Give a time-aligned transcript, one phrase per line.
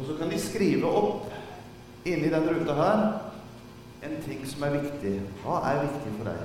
[0.00, 1.28] og så kan de skrive opp
[2.08, 3.02] inni den ruta her
[4.00, 5.18] en ting som er viktig.
[5.42, 6.40] Hva er viktig for deg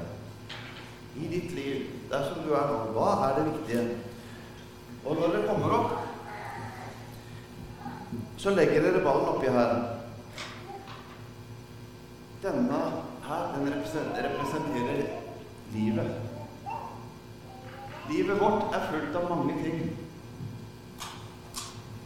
[1.15, 2.79] i ditt liv, der som du er nå?
[2.91, 3.83] Hva er det viktige?
[5.05, 5.93] Og når dere kommer opp,
[8.41, 9.75] så legger dere ballen oppi her.
[12.43, 12.81] Denne
[13.29, 15.05] her, den representerer
[15.71, 16.11] livet.
[18.11, 19.94] Livet vårt er fullt av mange ting.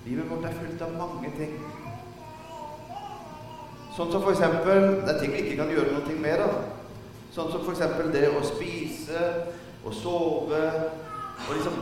[0.10, 1.52] Livet vårt er fullt av mange ting.
[3.94, 6.40] Sånn som eksempel Det er ting vi ikke kan gjøre noe med.
[6.42, 6.48] da.
[7.36, 9.22] Sånn som eksempel det å spise
[9.86, 10.64] og sove
[11.46, 11.78] og liksom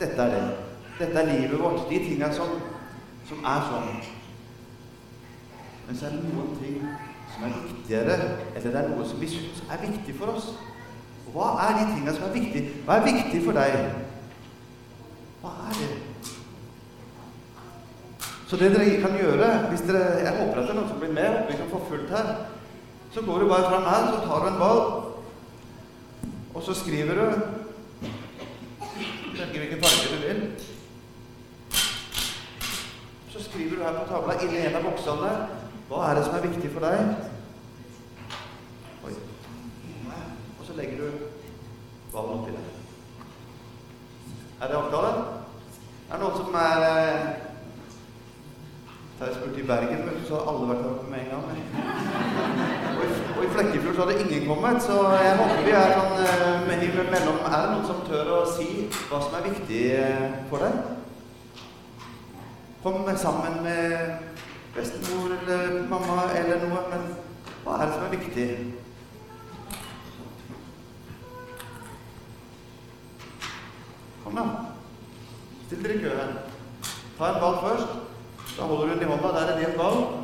[0.00, 0.42] Dette er det.
[1.02, 1.84] Dette er livet vårt.
[1.90, 2.56] De tinga som,
[3.28, 3.92] som er sånn.
[5.86, 6.80] Men så er det noen ting
[7.34, 8.16] som er viktigere,
[8.56, 10.54] eller det er noe som vi syns er viktig for oss.
[11.26, 12.80] Og hva er de tinga som er viktige?
[12.86, 13.76] Hva er viktig for deg?
[15.42, 15.90] Hva er det?
[18.50, 21.12] Så det dere kan gjøre hvis dere, Jeg håper at det er noen som blir
[21.14, 22.32] med, vi kan få fullt her.
[23.14, 24.80] Så går du bare fram her, så tar du en ball,
[26.54, 27.26] og så skriver du
[29.40, 30.40] Velger hvilken farge du vil.
[33.32, 35.30] Så skriver du her på tavla inni en av boksene
[35.90, 36.98] hva er det som er viktig for deg.
[39.06, 39.14] Oi.
[40.60, 41.06] Og så legger du
[42.12, 42.68] ballen oppi der.
[44.60, 45.10] Er det avtale?
[46.10, 47.24] Er det noen som er eh,
[49.18, 51.44] Da jeg spurte i Bergen, så hadde alle vært her med en gang.
[52.98, 56.12] Og i, og i Flekkefjord så hadde ingen kommet, så jeg håper vi er sånn
[56.68, 57.40] mellom imellom.
[57.48, 58.68] Er det noen som tør å si
[59.08, 60.74] hva som er viktig eh, for deg?
[62.84, 64.36] Kom sammen med
[64.76, 67.10] bestemor eller mamma eller noe, men
[67.64, 68.46] hva er det som er viktig?
[74.22, 74.46] Kom, da.
[75.66, 76.32] Still dere i kø her.
[77.18, 78.00] Ta en ball først.
[78.56, 79.28] Da holder du den i hånda.
[79.34, 80.19] Der er det din ball.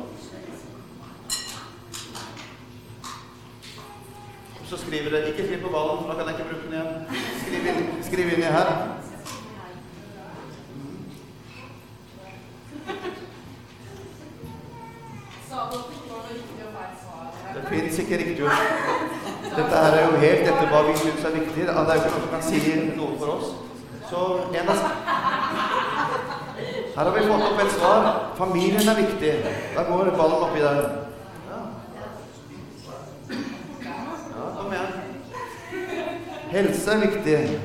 [4.67, 6.91] Så skriver dere Ikke skriv på ballen, for da kan jeg ikke bruke den igjen.
[7.43, 8.71] Skriv, inn, skriv inni her.
[17.55, 18.51] Det fins ikke riktig ord.
[19.57, 21.63] Dette her er jo helt etter hva vi syns er viktig.
[21.65, 22.59] Det er jo ikke noe som kan si
[22.99, 23.47] noe for oss.
[24.09, 24.19] Så
[24.59, 24.77] en av
[26.97, 28.05] Her har vi fått opp et svar.
[28.37, 29.33] Familien er viktig.
[29.75, 30.77] Da går ballen oppi der.
[31.49, 31.59] Ja.
[33.89, 34.91] ja, kom igjen.
[36.51, 37.59] Helse er viktig.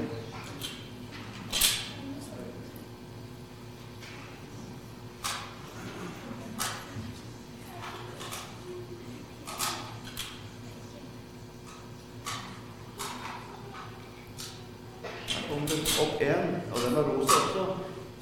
[16.03, 17.67] opp en, og den rosa også.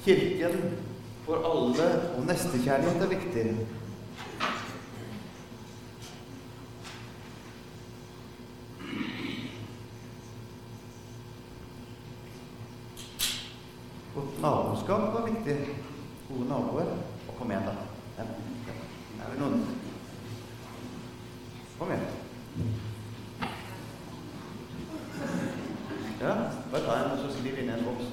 [0.05, 0.77] Kirken
[1.25, 3.45] for alle og nestekjærlighet er viktig.
[14.15, 15.57] Godt naboskap var viktig.
[16.29, 16.89] Gode naboer.
[17.27, 17.73] Og kom igjen, da.
[18.17, 18.25] Ja.
[19.21, 19.65] Er det noen
[21.79, 22.09] Kom igjen.
[26.21, 26.33] Ja,
[26.71, 28.11] bare ta en og skriv inn i en boks.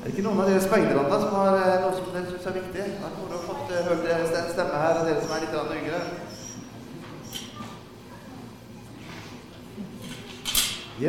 [0.00, 2.56] Er det ikke noen av dere speiderne som har eh, noe som dere syns er
[2.56, 2.86] viktig?
[3.02, 6.00] Det noen fått få hørt deres stemme her, og dere som er litt yngre.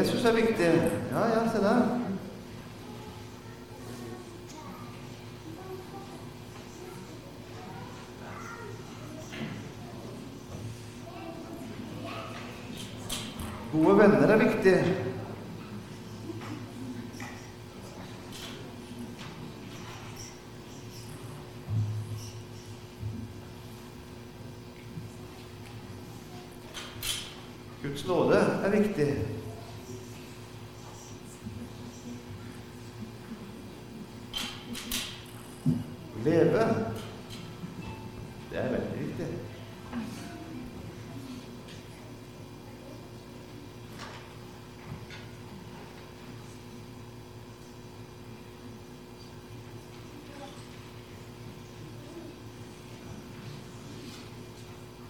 [0.02, 0.92] Jesus er viktig.
[1.12, 2.00] Ja, ja, se der.
[13.72, 14.96] Gode venner er viktig.
[27.84, 29.08] Guds nåde er viktig.
[36.24, 36.76] Leve,
[38.52, 39.28] det er veldig viktig.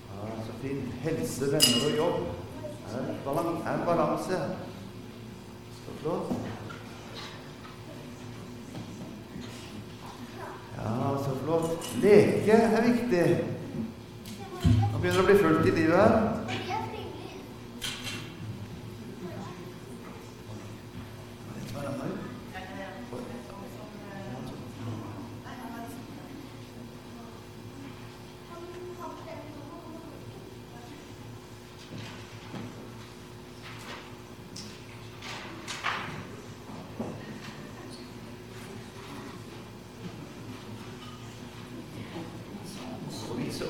[0.09, 0.90] Ja, så fint.
[1.01, 2.25] Helse, venner og jobb
[2.93, 4.37] er, er en balanse.
[5.75, 6.31] Så flott.
[10.77, 11.89] Ja, så flott.
[12.01, 13.25] Leke er viktig.
[14.91, 16.41] Nå begynner det å bli fullt i livet her.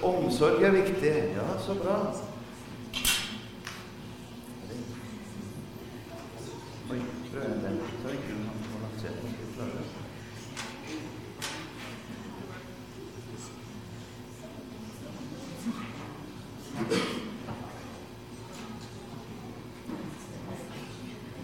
[0.03, 1.15] Omsorg er viktig.
[1.36, 1.98] Ja, så bra.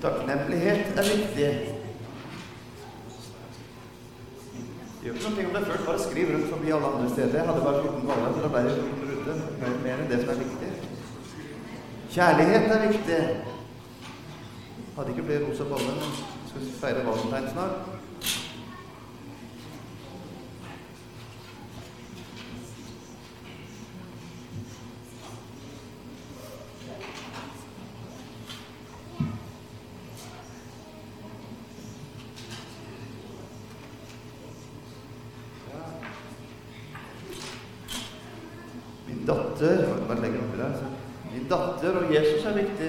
[0.01, 1.48] Takknemlighet er viktig.
[5.01, 7.36] Det gjør ikke noe om først rundt forbi alle andre steder.
[7.40, 9.36] Jeg hadde bare 14 baller, så da ble det 14 ruter.
[9.84, 10.72] Mer enn det som er viktig.
[12.16, 13.22] Kjærlighet er viktig.
[14.98, 16.12] Hadde ikke flere rosa baller, men
[16.50, 17.98] skal feire valentine snart.
[39.07, 40.74] Min datter Bare legger den oppi der.
[40.78, 41.66] så.
[41.77, 42.88] Min datter og Jesus er viktig.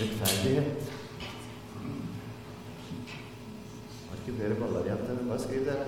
[0.00, 0.92] Rettferdighet.
[4.08, 5.06] Har ikke flere baller igjen.
[5.06, 5.28] til.
[5.28, 5.78] Bare skriv det.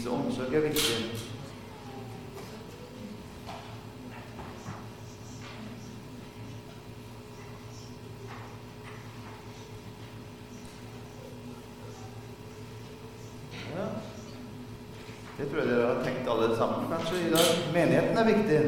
[0.00, 0.94] Vise omsorg er viktig.
[15.36, 17.52] Det tror jeg dere har tenkt alle sammen kanskje i dag.
[17.76, 18.64] Menigheten er viktig.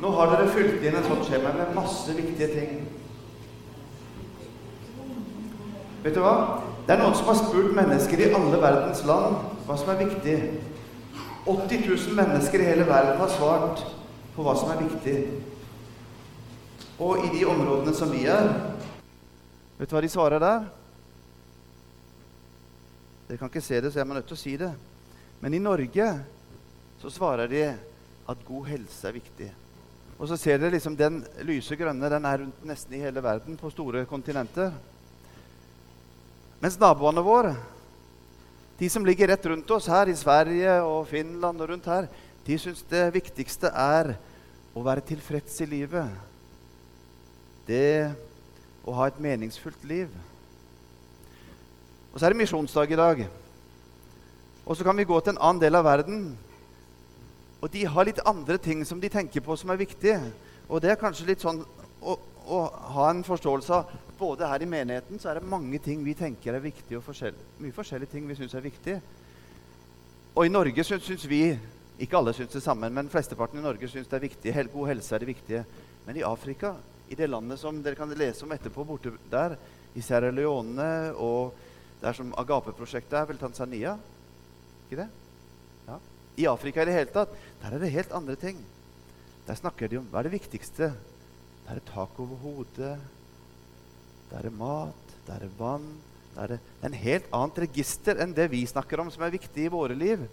[0.00, 2.84] Nå har dere fylt inn et sånt skjema med masse viktige ting.
[6.00, 6.61] Vet du hva?
[6.82, 9.36] Det er noen som har spurt mennesker i alle verdens land
[9.68, 10.36] hva som er viktig.
[11.46, 13.84] 80 000 mennesker i hele verden har svart
[14.34, 15.16] på hva som er viktig.
[17.02, 18.50] Og i de områdene som vi er
[19.78, 20.66] Vet du hva de svarer der?
[23.26, 24.68] Dere kan ikke se det, så jeg er nødt til å si det.
[25.42, 26.06] Men i Norge
[27.02, 27.64] så svarer de
[28.30, 29.48] at god helse er viktig.
[30.20, 33.56] Og så ser dere liksom den lyse grønne, den er rundt nesten i hele verden,
[33.58, 34.70] på store kontinenter.
[36.62, 37.56] Mens naboene våre,
[38.78, 42.06] de som ligger rett rundt oss her i Sverige og Finland og rundt her,
[42.46, 44.14] de syns det viktigste er
[44.74, 46.06] å være tilfreds i livet.
[47.66, 48.12] Det
[48.86, 50.10] å ha et meningsfullt liv.
[52.12, 53.26] Og så er det misjonsdag i dag.
[54.62, 56.24] Og så kan vi gå til en annen del av verden.
[57.62, 60.18] Og de har litt andre ting som de tenker på som er viktige.
[60.68, 61.62] Og det er kanskje litt sånn
[62.46, 62.62] å
[62.96, 66.54] ha en forståelse av Både her i menigheten så er det mange ting vi tenker
[66.54, 69.00] er viktige, og forskjell, mye forskjellige ting vi syns er viktige.
[70.36, 71.58] Og i Norge syns, vi
[72.02, 74.54] Ikke alle syns det samme, men flesteparten i Norge syns det er viktig.
[74.72, 75.64] God helse er det viktige.
[76.06, 76.72] Men i Afrika,
[77.08, 79.56] i det landet som dere kan lese om etterpå borte der,
[79.94, 81.52] i Sierra Leone og
[82.00, 83.92] der som Agape-prosjektet er, vel Tanzania?
[84.86, 85.08] Ikke det?
[85.86, 85.98] Ja.
[86.40, 88.58] I Afrika i det hele tatt, der er det helt andre ting.
[89.46, 90.92] Der snakker de om hva er det viktigste.
[91.66, 92.96] Der er tak over hodet.
[94.30, 95.16] Der er mat.
[95.26, 95.88] Der er vann.
[96.34, 99.72] Der er en helt annet register enn det vi snakker om, som er viktig i
[99.72, 100.24] våre liv.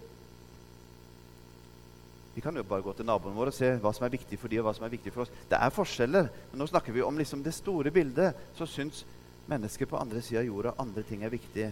[2.34, 4.48] Vi kan jo bare gå til naboen vår og se hva som er viktig for
[4.48, 5.32] de og hva som er viktig for oss.
[5.50, 8.38] Det er forskjeller, men nå snakker vi om liksom det store bildet.
[8.56, 9.02] Så syns
[9.50, 11.66] mennesker på andre sida av jorda andre ting er viktig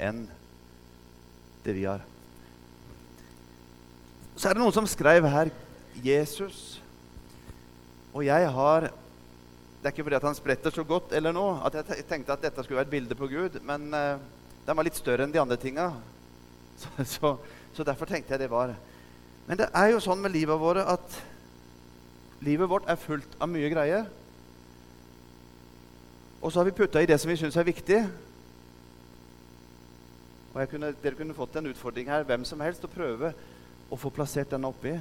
[0.00, 0.24] enn
[1.66, 2.04] det vi har.
[4.36, 5.50] Så er det noen som skrev her
[6.04, 6.78] Jesus.
[8.16, 11.74] Og jeg har Det er ikke fordi at han spretter så godt eller noe, at
[11.76, 14.16] jeg tenkte at dette skulle være et bilde på Gud, men uh,
[14.66, 15.92] den var litt større enn de andre tinga.
[16.80, 17.28] Så, så,
[17.72, 18.74] så derfor tenkte jeg det var.
[19.46, 21.14] Men det er jo sånn med livet våre at
[22.44, 24.08] livet vårt er fullt av mye greier.
[26.42, 28.00] Og så har vi putta i det som vi syns er viktig.
[30.52, 33.32] Og kunne, Dere kunne fått en utfordring her, hvem som helst, å prøve
[33.88, 34.98] å få plassert den oppi.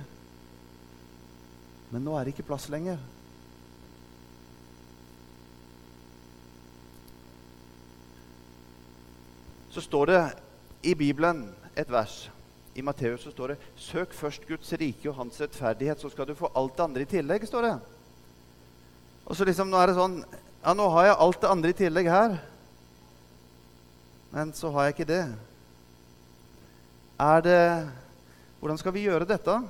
[1.92, 2.98] Men nå er det ikke plass lenger.
[9.76, 10.22] Så står det
[10.88, 12.30] i Bibelen et vers.
[12.76, 16.34] I Matteus så står det 'Søk først Guds rike og hans rettferdighet, så skal du
[16.34, 17.46] få alt det andre i tillegg'.
[17.46, 17.80] står det.
[19.26, 20.24] Og så liksom, nå er det sånn
[20.66, 22.38] Ja, nå har jeg alt det andre i tillegg her,
[24.32, 25.36] men så har jeg ikke det.
[27.20, 27.90] Er det
[28.60, 29.62] Hvordan skal vi gjøre dette?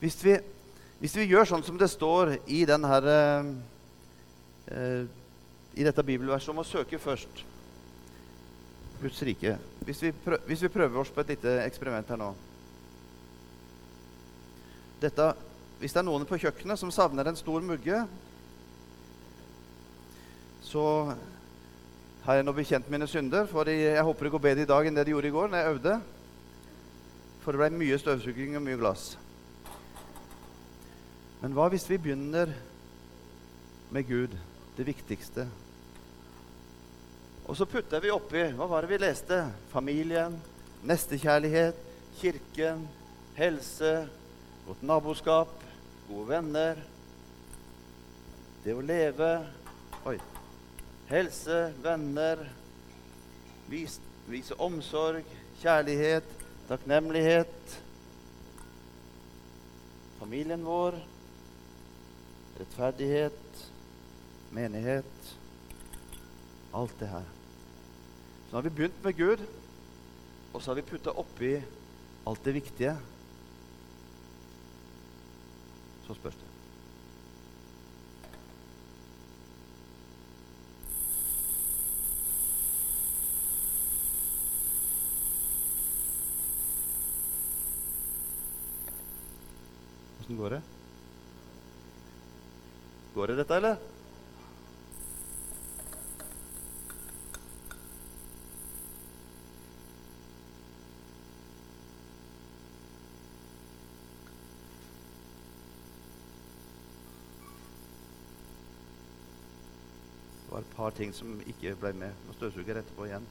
[0.00, 0.36] Hvis vi,
[1.00, 3.08] hvis vi gjør sånn som det står i, her,
[4.72, 5.02] eh,
[5.76, 7.44] i dette bibelverset om å søke først
[9.00, 9.54] Guds rike
[9.84, 12.34] hvis vi, prøver, hvis vi prøver oss på et lite eksperiment her nå
[15.00, 15.32] dette,
[15.80, 18.02] Hvis det er noen på kjøkkenet som savner en stor mugge,
[20.60, 20.82] så
[22.26, 23.48] har jeg nå bekjent mine synder.
[23.48, 25.62] For jeg håper det går bedre i dag enn det det gjorde i går når
[25.62, 25.94] jeg øvde.
[27.40, 29.14] For det ble mye støvsuging og mye glass.
[31.40, 32.52] Men hva hvis vi begynner
[33.90, 34.36] med Gud,
[34.76, 35.46] det viktigste?
[37.48, 39.40] Og så putter vi oppi Hva var det vi leste?
[39.72, 40.36] Familien,
[40.86, 41.78] nestekjærlighet,
[42.20, 42.84] kirken,
[43.34, 43.94] helse,
[44.66, 45.56] godt naboskap,
[46.08, 46.84] gode venner.
[48.64, 49.32] Det å leve
[50.08, 50.16] Oi.
[51.10, 52.40] Helse, venner,
[53.68, 53.98] vis,
[54.30, 55.26] vise omsorg,
[55.60, 56.28] kjærlighet,
[56.68, 57.74] takknemlighet.
[60.20, 60.96] Familien vår,
[62.60, 63.70] rettferdighet,
[64.52, 65.36] menighet.
[66.74, 67.24] Alt det her.
[68.50, 69.42] Så har vi begynt med Gud,
[70.52, 71.54] og så har vi putta oppi
[72.26, 72.96] alt det viktige.
[76.06, 76.46] Så spørs det.
[90.20, 90.62] Åssen går det?
[93.20, 93.74] Går det, dette, eller?
[93.74, 93.78] Det
[110.50, 112.16] var et par ting som ikke ble med.
[112.24, 113.28] Nå støvsuger jeg etterpå igjen.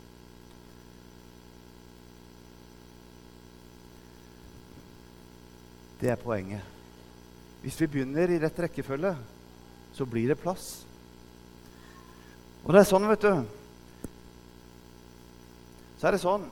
[5.98, 6.62] Det er poenget.
[7.66, 9.18] Hvis vi begynner i rett rekkefølge,
[10.00, 10.86] så blir det plass.
[12.64, 13.34] Og det er sånn, vet du
[16.00, 16.46] Så er det sånn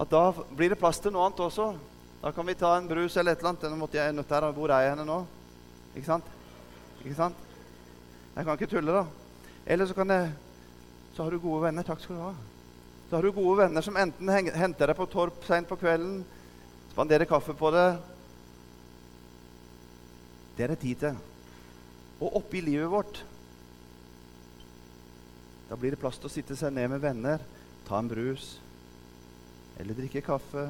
[0.00, 1.70] at da blir det plass til noe annet også.
[2.20, 3.64] Da kan vi ta en brus eller et eller annet.
[3.72, 4.46] Nå måtte jeg nødt her.
[4.56, 5.16] Hvor er jeg henne nå?
[5.94, 6.28] Ikke sant?
[7.00, 7.40] Ikke sant?
[8.36, 9.04] Jeg kan ikke tulle, da.
[9.66, 10.30] Eller så kan jeg
[11.16, 11.84] Så har du gode venner.
[11.84, 12.34] Takk skal du ha.
[13.10, 16.20] Så har du gode venner som enten henter deg på Torp seint på kvelden,
[16.92, 17.98] spanderer kaffe på deg.
[20.56, 21.18] Det er det tid til.
[22.20, 23.22] Og oppi livet vårt
[25.70, 27.42] Da blir det plass til å sitte seg ned med venner,
[27.86, 28.56] ta en brus
[29.80, 30.64] eller drikke kaffe.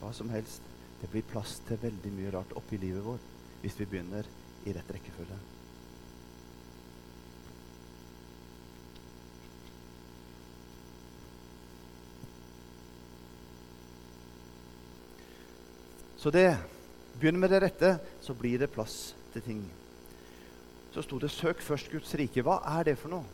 [0.00, 0.64] Hva som helst.
[1.02, 4.26] Det blir plass til veldig mye rart oppi livet vårt hvis vi begynner
[4.64, 5.36] i rett rekkefølge.
[16.24, 16.48] Så det
[17.20, 19.62] Begynn med det rette, så blir det plass til ting.
[20.94, 22.42] Så sto det 'søk først Guds rike'.
[22.42, 23.24] Hva er det for noe?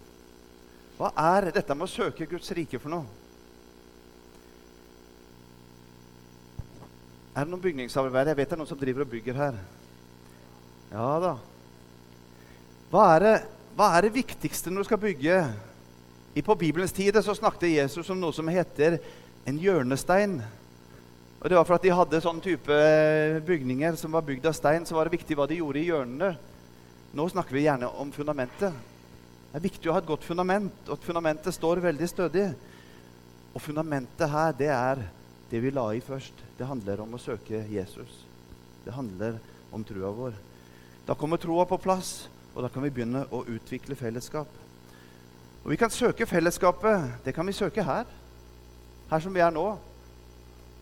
[0.99, 3.07] Hva er dette med å søke Guds rike for noe?
[7.37, 8.29] Er det noen bygningsarbeidere?
[8.29, 9.59] Jeg vet det er noen som driver og bygger her.
[10.91, 11.35] Ja da.
[12.91, 13.35] Hva er det,
[13.79, 15.37] hva er det viktigste når du skal bygge?
[16.35, 18.99] I På Bibelens tid så snakket Jesus om noe som heter
[19.47, 20.43] en hjørnestein.
[21.41, 22.79] Og det var for at de hadde sånn type
[23.49, 26.35] bygninger som var bygd av stein, så var det viktig hva de gjorde i hjørnene.
[27.17, 28.77] Nå snakker vi gjerne om fundamentet.
[29.49, 32.45] Det er viktig å ha et godt fundament, og at fundamentet står veldig stødig.
[33.57, 35.03] Og fundamentet her, det er
[35.51, 36.45] det vi la i først.
[36.61, 38.21] Det handler om å søke Jesus.
[38.85, 39.41] Det handler
[39.73, 40.37] om trua vår.
[41.09, 44.61] Da kommer troa på plass, og da kan vi begynne å utvikle fellesskap.
[45.65, 47.25] Og vi kan søke fellesskapet.
[47.25, 48.05] Det kan vi søke her.
[49.09, 49.71] Her som vi er nå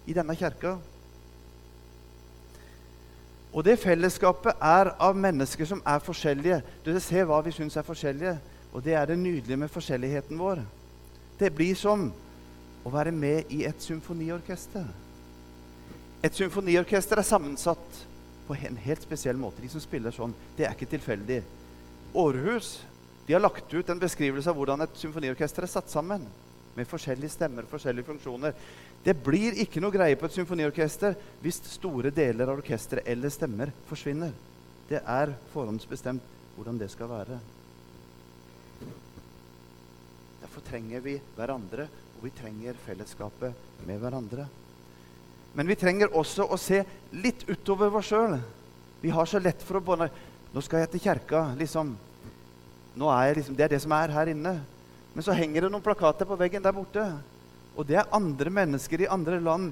[0.08, 0.76] i denne kirka.
[3.52, 6.60] Og det fellesskapet er av mennesker som er forskjellige.
[6.84, 8.36] Du ser hva vi syns er forskjellige,
[8.72, 10.62] og det er det nydelige med forskjelligheten vår.
[11.38, 12.08] Det blir som
[12.84, 14.84] å være med i et symfoniorkester.
[16.24, 18.04] Et symfoniorkester er sammensatt
[18.48, 19.62] på en helt spesiell måte.
[19.62, 21.42] De som spiller sånn, det er ikke tilfeldig.
[22.18, 22.78] Århus
[23.28, 26.22] de har lagt ut en beskrivelse av hvordan et symfoniorkester er satt sammen.
[26.76, 28.54] Med forskjellige stemmer og forskjellige funksjoner.
[29.04, 33.72] Det blir ikke noe greie på et symfoniorkester hvis store deler av orkesteret eller stemmer
[33.88, 34.34] forsvinner.
[34.88, 37.38] Det er forhåndsbestemt hvordan det skal være.
[40.42, 41.86] Derfor trenger vi hverandre,
[42.18, 44.48] og vi trenger fellesskapet med hverandre.
[45.54, 46.82] Men vi trenger også å se
[47.14, 48.36] litt utover oss sjøl.
[49.00, 50.10] Vi har så lett for å bånde
[50.48, 51.90] Nå skal jeg til kjerka, liksom.
[52.96, 54.54] Nå er jeg liksom, Det er det som er her inne.
[55.12, 57.04] Men så henger det noen plakater på veggen der borte.
[57.78, 59.70] Og det er andre mennesker i andre land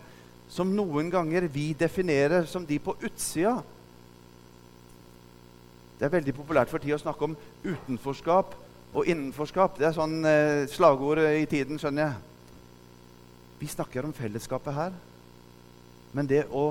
[0.53, 3.57] som noen ganger vi definerer som de på utsida.
[5.99, 7.35] Det er veldig populært for tida å snakke om
[7.65, 8.55] utenforskap
[8.97, 9.81] og innenforskap.
[9.81, 12.23] Det er sånn eh, slagord i tiden, skjønner jeg.
[13.59, 14.95] Vi snakker om fellesskapet her.
[16.15, 16.69] Men det å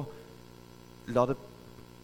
[1.12, 1.36] la det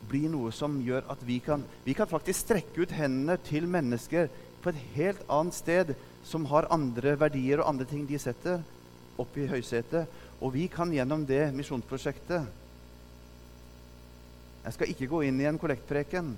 [0.10, 4.28] bli noe som gjør at vi kan, vi kan faktisk strekke ut hendene til mennesker
[4.62, 5.96] på et helt annet sted,
[6.28, 8.60] som har andre verdier og andre ting de setter
[9.22, 10.20] opp i høysetet.
[10.42, 12.58] Og vi kan gjennom det misjonsprosjektet
[14.62, 16.36] Jeg skal ikke gå inn i en kollektpreken,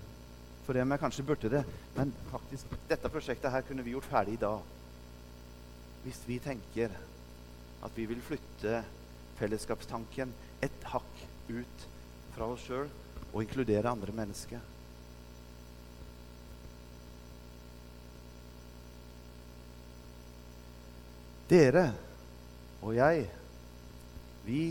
[0.64, 1.64] for det om jeg kanskje burde det.
[1.98, 4.62] Men faktisk, dette prosjektet her kunne vi gjort ferdig i dag.
[6.06, 6.94] Hvis vi tenker
[7.84, 8.80] at vi vil flytte
[9.40, 10.32] fellesskapstanken
[10.64, 11.88] et hakk ut
[12.36, 12.88] fra oss sjøl
[13.34, 14.62] og inkludere andre mennesker.
[21.52, 21.90] Dere
[22.84, 23.28] og jeg,
[24.44, 24.64] vi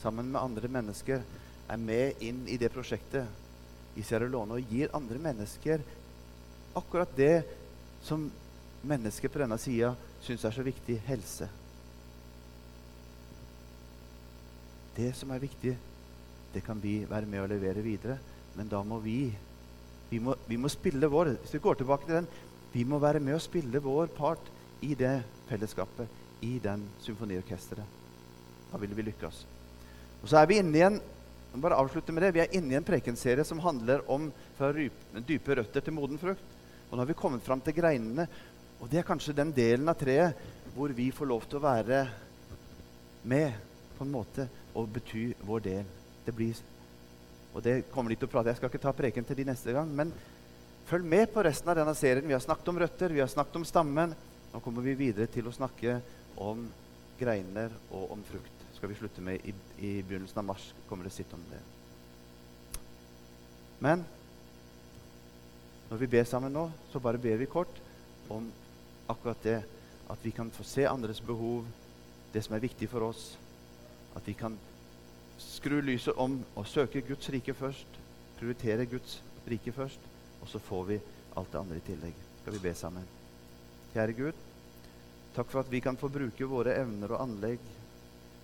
[0.00, 1.22] sammen med andre mennesker,
[1.70, 5.82] er med inn i det prosjektet i Sierra Leone og gir andre mennesker
[6.78, 7.42] akkurat det
[8.06, 8.28] som
[8.86, 9.92] mennesker på denne sida
[10.24, 11.48] syns er så viktig helse.
[14.96, 15.74] Det som er viktig,
[16.54, 18.18] det kan vi være med å levere videre.
[18.56, 19.30] Men da må vi
[20.10, 22.24] vi må, vi må spille vår Hvis vi går tilbake til den
[22.72, 24.48] Vi må være med å spille vår part
[24.82, 26.08] i det fellesskapet,
[26.46, 27.96] i den symfoniorkesteret.
[28.70, 29.40] Da ville vi lykkes.
[30.22, 31.00] Og så er vi inne i en
[31.58, 32.34] bare avslutte med det.
[32.36, 36.56] Vi er inne i en prekenserie som handler om fra dype røtter til moden frukt.
[36.90, 38.26] Og nå har vi kommet fram til greinene.
[38.80, 40.38] Og det er kanskje den delen av treet
[40.74, 42.04] hvor vi får lov til å være
[43.28, 43.56] med
[43.98, 44.46] på en måte
[44.78, 45.88] og bety vår del.
[46.24, 46.58] Det blir,
[47.52, 49.74] og det kommer de til å prate Jeg skal ikke ta preken til de neste
[49.74, 50.12] gang, men
[50.86, 52.26] følg med på resten av denne serien.
[52.26, 54.14] Vi har snakket om røtter, vi har snakket om stammen.
[54.50, 55.98] Nå kommer vi videre til å snakke
[56.40, 56.64] om
[57.20, 58.56] greiner og om frukt.
[58.74, 60.72] skal vi slutte med i, i begynnelsen av mars.
[60.88, 61.60] kommer det sitt om det.
[63.80, 64.04] Men
[65.90, 67.80] når vi ber sammen nå, så bare ber vi kort
[68.30, 68.48] om
[69.08, 69.60] akkurat det.
[70.10, 71.66] At vi kan få se andres behov,
[72.32, 73.36] det som er viktig for oss.
[74.16, 74.56] At vi kan
[75.38, 78.00] skru lyset om og søke Guds rike først.
[78.38, 80.00] Prioritere Guds rike først.
[80.40, 81.00] Og så får vi
[81.36, 82.22] alt det andre i tillegg.
[82.40, 83.04] Skal vi be sammen?
[83.92, 84.44] Kjære Gud,
[85.34, 87.62] takk for at vi kan få bruke våre evner og anlegg.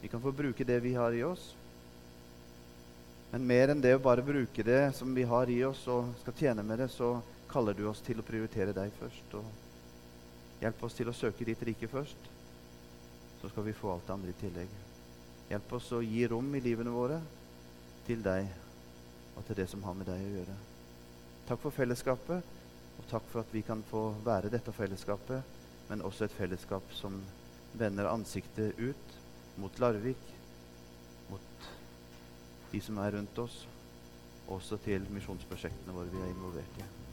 [0.00, 1.54] Vi kan få bruke det vi har i oss.
[3.32, 6.36] Men mer enn det å bare bruke det som vi har i oss, og skal
[6.38, 7.16] tjene med det, så
[7.50, 9.34] kaller du oss til å prioritere deg først.
[9.38, 12.30] Og hjelp oss til å søke ditt rike først.
[13.40, 14.78] Så skal vi få alt det andre i tillegg.
[15.50, 17.18] Hjelp oss å gi rom i livene våre
[18.06, 18.46] til deg
[19.36, 20.56] og til det som har med deg å gjøre.
[21.46, 22.54] Takk for fellesskapet,
[22.96, 25.55] og takk for at vi kan få være dette fellesskapet,
[25.88, 27.20] men også et fellesskap som
[27.78, 29.16] vender ansiktet ut
[29.60, 30.22] mot Larvik,
[31.30, 31.66] mot
[32.72, 33.64] de som er rundt oss,
[34.46, 37.05] og også til misjonsprosjektene våre vi er involvert i.